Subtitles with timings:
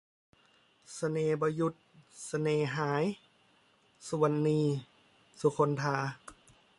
[0.97, 1.73] สายบ่หยุด
[2.25, 3.03] เสน่ห์หาย-
[4.07, 4.59] สุวรรณี
[5.39, 5.95] สุคนธา